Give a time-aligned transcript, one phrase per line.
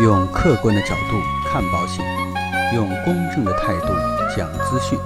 [0.00, 2.02] 用客观的角度看保险，
[2.74, 3.88] 用公正的态度
[4.34, 4.98] 讲资讯。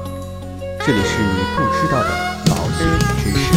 [0.87, 2.11] 这里是你不知道的
[2.47, 2.87] 保险
[3.19, 3.53] 知识。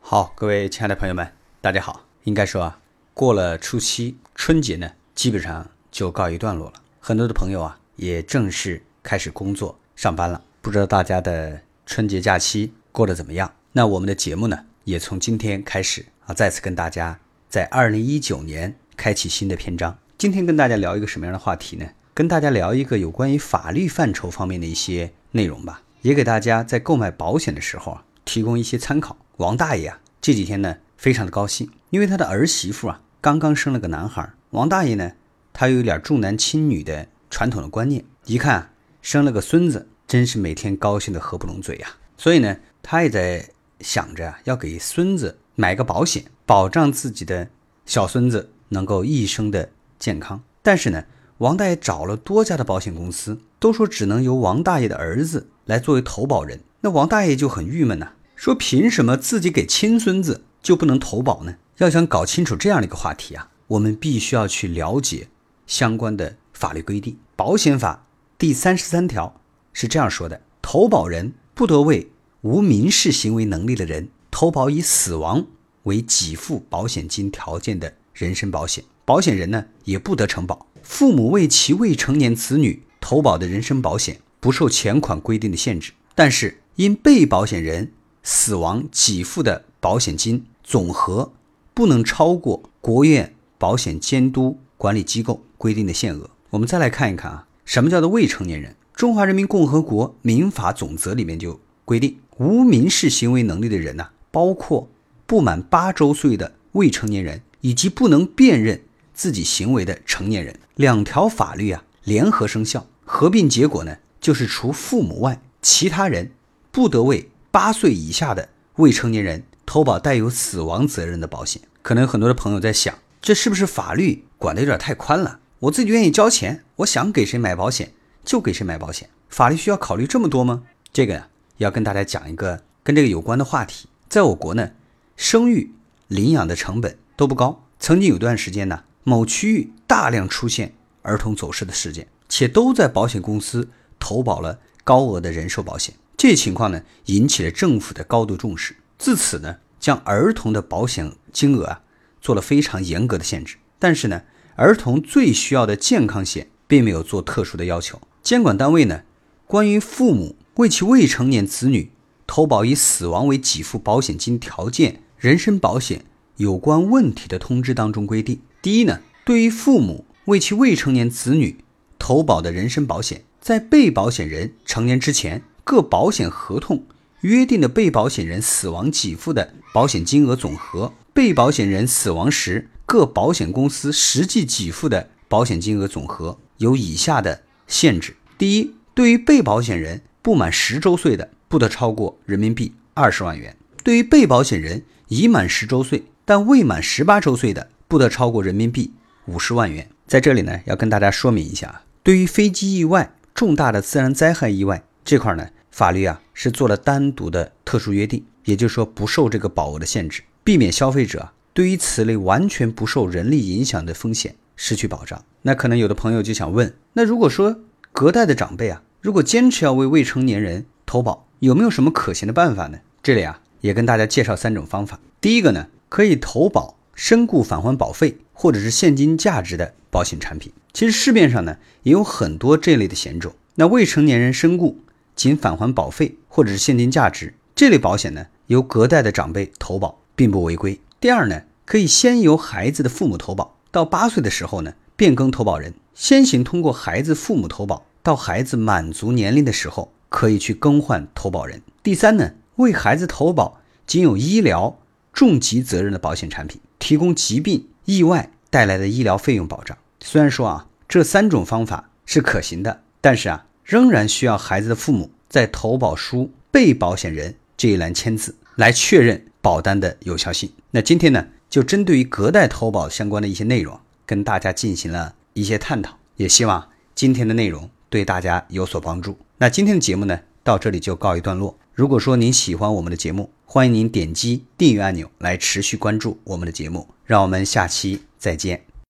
[0.00, 2.00] 好，各位亲爱的朋友们，大家好。
[2.24, 2.78] 应该说啊，
[3.14, 6.82] 过了初七，春节呢，基本上就告一段落了。
[6.98, 10.42] 很多的朋友啊，也正式开始工作上班了。
[10.60, 13.52] 不知道大家的春节假期过得怎么样？
[13.72, 19.96] 那我们的节目呢，也从今天开始啊，再次跟大家在二零一九年开启新的篇章。
[20.18, 21.86] 今天跟大家聊一个什么样的话题呢？
[22.12, 29.16] 跟大家聊一个有关于法律范畴方面的一些内容吧，也给大家在购买保险的时候啊，提供一些参考。
[29.36, 34.28] 王大爷啊，这几天呢，非常的高兴，因为他的儿媳妇啊，刚刚生了个男孩。
[34.50, 35.12] 王大爷呢，
[35.52, 41.94] 他有点重男轻女的传统的观念，一看生了个孙子，真是每天高兴的合不拢嘴呀。
[42.18, 43.48] 所以呢，他也在
[43.80, 47.48] 想着要给孙子买个保险，保障自己的
[47.86, 50.42] 小孙子能够一生的健康。
[50.62, 51.04] 但是呢，
[51.38, 56.60] 王大爷找了多家的保险公司，都说只能由王大爷的儿子来作为投保人。
[56.82, 58.12] 那王大爷就很郁闷呐。
[58.36, 61.56] 说凭什么自己给亲孙子就不能投保呢？
[61.76, 65.28] 要想搞清楚这样的一个话题啊，我们必须要去了解
[65.66, 67.18] 相关的法律规定。
[67.36, 68.06] 保险法
[68.38, 69.40] 第三十三条
[69.72, 72.10] 是这样说的：投保人不得为
[72.42, 75.46] 无民事行为能力的人投保以死亡
[75.82, 78.84] 为给付保险金条件的人身保险。
[79.04, 80.66] 保险人呢也不得承保。
[80.82, 91.32] 父母为其未成年子女投保的人身保险不受前款规定的限制，但是因被保险人死亡给付的保险金总和
[91.74, 96.30] 不能超过国务院保险监督管理机构规定的限额。
[96.50, 98.74] 我们再来看一看啊，什么叫做未成年人？
[98.94, 104.88] 中华人民共和国民法总则里面就规定，无民事行为能力的人呐，包括
[105.26, 108.80] 不满八周岁的未成年人，以及不能辨认
[109.12, 110.58] 自己行为的成年人。
[110.74, 116.32] 两条法律啊联合生效，合并结果呢，就是除父母外，其他人
[116.72, 117.28] 不得为。
[117.50, 125.40] 八岁以下的未成年人投保带有死亡责任的保险，可能很多的朋友在想，这是不是法律管的有点太宽了？
[125.58, 127.92] 我自己愿意交钱，我想给谁买保险
[128.24, 130.62] 就给谁买保险，法律需要考虑这么多吗？
[130.92, 131.28] 这个呀，
[131.60, 133.86] 要跟大家讲一个跟这个有关的话题。
[134.08, 134.70] 在我国呢，
[135.14, 135.72] 生育、
[136.08, 140.72] 领养的成本都不高，曾经有段时间呢，某区域大量出现
[141.02, 143.68] 儿童走失的事件，且都在保险公司
[143.98, 145.94] 投保了高额的人寿保险。
[146.16, 148.76] 这情况呢，引起了政府的高度重视。
[148.98, 151.82] 自此呢，将儿童的保险金额啊，
[152.22, 153.56] 做了非常严格的限制。
[153.78, 154.22] 但是呢，
[154.56, 158.00] 儿童最需要的健康险并没有做特殊的要求。
[158.22, 159.02] 监管单位呢，
[159.46, 161.90] 关于父母为其未成年子女
[162.26, 166.04] 投保以死亡为给付保险金条件人身保险
[166.36, 171.58] 有关问题的通知当中规定：第一呢，对于父母为其未成年子女
[171.98, 175.42] 投保的人身保险，在被保险人成年之前。
[175.62, 176.82] 各保险合同
[177.20, 198.92] 约定的被保险人死亡给付的保险金额总和，被保险人死亡时各保险公司实际给付的保险金额总和有以下的限制：第一，对于被保险人不满十周岁的，不得超过人民币二十万元；对于被保险人已满十周岁但未满十八周岁的，不得超过人民币
[199.26, 199.88] 五十万元。
[200.06, 204.82] 在这里呢，要跟大家说明一下，对于飞机意外、重大的自然灾害意外。
[205.02, 215.24] 这块呢，法律啊是做了单独的特殊约定，也就是说不受这个保额的限制，避免消费者对于此类完全不受人力影响的风险失去保障。
[215.42, 217.60] 那可能有的朋友就想问，那如果说
[217.92, 222.80] 隔代的长辈啊，如果坚持要为未成年人投保，有没有什么可行的办法呢？
[223.02, 225.00] 这里啊也跟大家介绍三种方法。
[225.22, 230.52] 第一个呢，可以投保身故返还保费或者是现金价值的保险产品。
[230.74, 233.32] 其实市面上呢也有很多这类的险种。
[233.54, 234.78] 那未成年人身故。
[235.16, 240.80] 仅返还保费或者是现金价值这类保险呢，由隔代的长辈投保并不违规。
[240.98, 251.62] 第二呢，可以先由孩子的父母投保，到八岁的时候呢，变更投保人，先行通过孩子父母投保，到孩子满足年龄的时候，可以去更换投保人。
[251.82, 254.78] 第三呢，为孩子投保仅有医疗
[255.12, 259.76] 重疾责任的保险产品，提供疾病意外带来的医疗费用保障。
[260.00, 263.46] 虽然说啊，这三种方法是可行的，但是啊。
[263.62, 270.50] 仍然需要孩子的父母在投保书被保险人这一栏签字，来确认保单的有效性。
[270.72, 279.18] 那今天呢，就针对于隔代投保相关的一些内容，跟大家进行了一些探讨，也希望今天的内容对大家有所帮助。
[279.36, 281.58] 那今天的节目呢，到这里就告一段落。
[281.74, 286.88] 如果说您喜欢我们的节目，欢迎您点击订阅按钮来持续关注我们的节目。
[287.04, 288.69] 让我们下期再见。